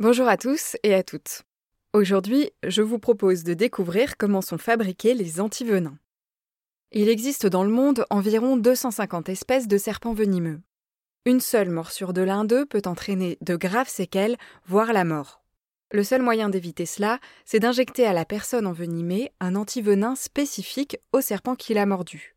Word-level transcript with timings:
Bonjour 0.00 0.26
à 0.26 0.36
tous 0.36 0.76
et 0.82 0.92
à 0.92 1.04
toutes. 1.04 1.42
Aujourd'hui, 1.92 2.50
je 2.66 2.82
vous 2.82 2.98
propose 2.98 3.44
de 3.44 3.54
découvrir 3.54 4.16
comment 4.16 4.42
sont 4.42 4.58
fabriqués 4.58 5.14
les 5.14 5.40
antivenins. 5.40 5.96
Il 6.90 7.08
existe 7.08 7.46
dans 7.46 7.62
le 7.62 7.70
monde 7.70 8.04
environ 8.10 8.56
250 8.56 9.28
espèces 9.28 9.68
de 9.68 9.78
serpents 9.78 10.12
venimeux. 10.12 10.60
Une 11.26 11.38
seule 11.38 11.70
morsure 11.70 12.12
de 12.12 12.22
l'un 12.22 12.44
d'eux 12.44 12.66
peut 12.66 12.82
entraîner 12.86 13.38
de 13.40 13.54
graves 13.54 13.88
séquelles, 13.88 14.36
voire 14.66 14.92
la 14.92 15.04
mort. 15.04 15.44
Le 15.92 16.02
seul 16.02 16.22
moyen 16.22 16.48
d'éviter 16.48 16.86
cela, 16.86 17.20
c'est 17.44 17.60
d'injecter 17.60 18.04
à 18.04 18.12
la 18.12 18.24
personne 18.24 18.66
envenimée 18.66 19.30
un 19.38 19.54
antivenin 19.54 20.16
spécifique 20.16 20.98
au 21.12 21.20
serpent 21.20 21.54
qui 21.54 21.72
l'a 21.72 21.86
mordu. 21.86 22.34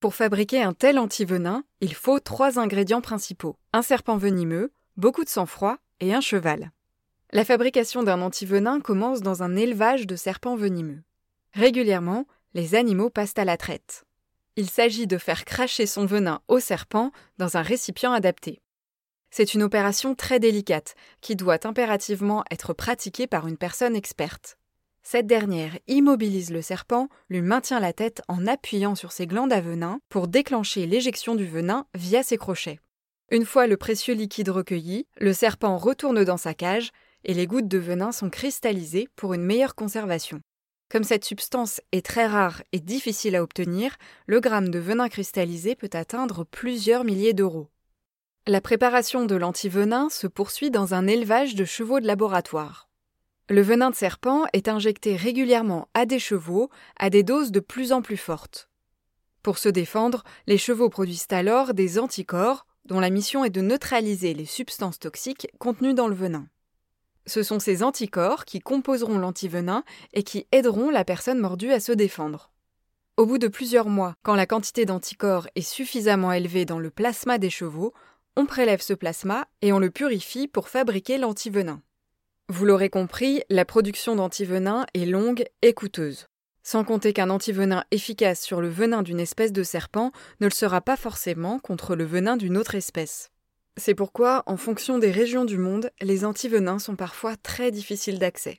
Pour 0.00 0.14
fabriquer 0.14 0.62
un 0.62 0.72
tel 0.72 0.98
antivenin, 0.98 1.64
il 1.82 1.92
faut 1.92 2.18
trois 2.18 2.58
ingrédients 2.58 3.02
principaux 3.02 3.58
un 3.74 3.82
serpent 3.82 4.16
venimeux, 4.16 4.72
beaucoup 4.96 5.24
de 5.24 5.28
sang-froid 5.28 5.76
et 6.00 6.14
un 6.14 6.22
cheval. 6.22 6.72
La 7.30 7.44
fabrication 7.44 8.02
d'un 8.02 8.22
antivenin 8.22 8.80
commence 8.80 9.20
dans 9.20 9.42
un 9.42 9.54
élevage 9.54 10.06
de 10.06 10.16
serpents 10.16 10.56
venimeux. 10.56 11.02
Régulièrement, 11.52 12.26
les 12.54 12.74
animaux 12.74 13.10
passent 13.10 13.36
à 13.36 13.44
la 13.44 13.58
traite. 13.58 14.04
Il 14.56 14.70
s'agit 14.70 15.06
de 15.06 15.18
faire 15.18 15.44
cracher 15.44 15.84
son 15.84 16.06
venin 16.06 16.40
au 16.48 16.58
serpent 16.58 17.12
dans 17.36 17.58
un 17.58 17.62
récipient 17.62 18.12
adapté. 18.12 18.62
C'est 19.30 19.52
une 19.52 19.62
opération 19.62 20.14
très 20.14 20.40
délicate 20.40 20.94
qui 21.20 21.36
doit 21.36 21.66
impérativement 21.66 22.44
être 22.50 22.72
pratiquée 22.72 23.26
par 23.26 23.46
une 23.46 23.58
personne 23.58 23.94
experte. 23.94 24.56
Cette 25.02 25.26
dernière 25.26 25.78
immobilise 25.86 26.50
le 26.50 26.62
serpent, 26.62 27.10
lui 27.28 27.42
maintient 27.42 27.78
la 27.78 27.92
tête 27.92 28.22
en 28.28 28.46
appuyant 28.46 28.94
sur 28.94 29.12
ses 29.12 29.26
glandes 29.26 29.52
à 29.52 29.60
venin 29.60 30.00
pour 30.08 30.28
déclencher 30.28 30.86
l'éjection 30.86 31.34
du 31.34 31.46
venin 31.46 31.86
via 31.94 32.22
ses 32.22 32.38
crochets. 32.38 32.80
Une 33.30 33.44
fois 33.44 33.66
le 33.66 33.76
précieux 33.76 34.14
liquide 34.14 34.48
recueilli, 34.48 35.06
le 35.18 35.34
serpent 35.34 35.76
retourne 35.76 36.24
dans 36.24 36.38
sa 36.38 36.54
cage 36.54 36.90
et 37.24 37.34
les 37.34 37.46
gouttes 37.46 37.68
de 37.68 37.78
venin 37.78 38.12
sont 38.12 38.30
cristallisées 38.30 39.08
pour 39.16 39.34
une 39.34 39.44
meilleure 39.44 39.74
conservation. 39.74 40.40
Comme 40.90 41.04
cette 41.04 41.24
substance 41.24 41.82
est 41.92 42.04
très 42.04 42.26
rare 42.26 42.62
et 42.72 42.80
difficile 42.80 43.36
à 43.36 43.42
obtenir, 43.42 43.96
le 44.26 44.40
gramme 44.40 44.70
de 44.70 44.78
venin 44.78 45.08
cristallisé 45.08 45.74
peut 45.74 45.90
atteindre 45.92 46.44
plusieurs 46.44 47.04
milliers 47.04 47.34
d'euros. 47.34 47.68
La 48.46 48.62
préparation 48.62 49.26
de 49.26 49.36
l'antivenin 49.36 50.08
se 50.08 50.26
poursuit 50.26 50.70
dans 50.70 50.94
un 50.94 51.06
élevage 51.06 51.54
de 51.54 51.66
chevaux 51.66 52.00
de 52.00 52.06
laboratoire. 52.06 52.88
Le 53.50 53.60
venin 53.60 53.90
de 53.90 53.94
serpent 53.94 54.44
est 54.54 54.68
injecté 54.68 55.16
régulièrement 55.16 55.88
à 55.92 56.06
des 56.06 56.18
chevaux 56.18 56.70
à 56.98 57.10
des 57.10 57.22
doses 57.22 57.52
de 57.52 57.60
plus 57.60 57.92
en 57.92 58.00
plus 58.00 58.16
fortes. 58.16 58.70
Pour 59.42 59.58
se 59.58 59.68
défendre, 59.68 60.24
les 60.46 60.58
chevaux 60.58 60.88
produisent 60.88 61.26
alors 61.30 61.74
des 61.74 61.98
anticorps 61.98 62.66
dont 62.86 63.00
la 63.00 63.10
mission 63.10 63.44
est 63.44 63.50
de 63.50 63.60
neutraliser 63.60 64.32
les 64.32 64.46
substances 64.46 64.98
toxiques 64.98 65.48
contenues 65.58 65.94
dans 65.94 66.08
le 66.08 66.14
venin. 66.14 66.48
Ce 67.28 67.42
sont 67.42 67.58
ces 67.58 67.82
anticorps 67.82 68.46
qui 68.46 68.58
composeront 68.58 69.18
l'antivenin 69.18 69.84
et 70.14 70.22
qui 70.22 70.46
aideront 70.50 70.88
la 70.88 71.04
personne 71.04 71.38
mordue 71.38 71.72
à 71.72 71.78
se 71.78 71.92
défendre. 71.92 72.50
Au 73.18 73.26
bout 73.26 73.36
de 73.36 73.48
plusieurs 73.48 73.90
mois, 73.90 74.14
quand 74.22 74.34
la 74.34 74.46
quantité 74.46 74.86
d'anticorps 74.86 75.46
est 75.54 75.60
suffisamment 75.60 76.32
élevée 76.32 76.64
dans 76.64 76.78
le 76.78 76.88
plasma 76.88 77.36
des 77.36 77.50
chevaux, 77.50 77.92
on 78.36 78.46
prélève 78.46 78.80
ce 78.80 78.94
plasma 78.94 79.46
et 79.60 79.74
on 79.74 79.78
le 79.78 79.90
purifie 79.90 80.48
pour 80.48 80.68
fabriquer 80.68 81.18
l'antivenin. 81.18 81.82
Vous 82.48 82.64
l'aurez 82.64 82.88
compris, 82.88 83.42
la 83.50 83.66
production 83.66 84.16
d'antivenin 84.16 84.86
est 84.94 85.04
longue 85.04 85.44
et 85.60 85.74
coûteuse. 85.74 86.28
Sans 86.62 86.82
compter 86.84 87.12
qu'un 87.12 87.28
antivenin 87.28 87.84
efficace 87.90 88.40
sur 88.40 88.62
le 88.62 88.68
venin 88.68 89.02
d'une 89.02 89.20
espèce 89.20 89.52
de 89.52 89.62
serpent 89.62 90.12
ne 90.40 90.46
le 90.46 90.54
sera 90.54 90.80
pas 90.80 90.96
forcément 90.96 91.58
contre 91.58 91.94
le 91.94 92.04
venin 92.04 92.38
d'une 92.38 92.56
autre 92.56 92.74
espèce. 92.74 93.30
C'est 93.78 93.94
pourquoi, 93.94 94.42
en 94.46 94.56
fonction 94.56 94.98
des 94.98 95.12
régions 95.12 95.44
du 95.44 95.56
monde, 95.56 95.90
les 96.00 96.24
antivenins 96.24 96.80
sont 96.80 96.96
parfois 96.96 97.36
très 97.36 97.70
difficiles 97.70 98.18
d'accès. 98.18 98.58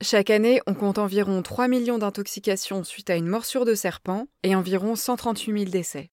Chaque 0.00 0.30
année, 0.30 0.60
on 0.68 0.74
compte 0.74 0.98
environ 0.98 1.42
3 1.42 1.66
millions 1.66 1.98
d'intoxications 1.98 2.84
suite 2.84 3.10
à 3.10 3.16
une 3.16 3.26
morsure 3.26 3.64
de 3.64 3.74
serpent 3.74 4.28
et 4.44 4.54
environ 4.54 4.94
138 4.94 5.58
000 5.58 5.70
décès. 5.72 6.10